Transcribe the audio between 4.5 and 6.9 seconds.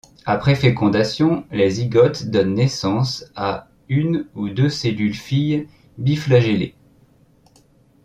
cellules filles biflagellées.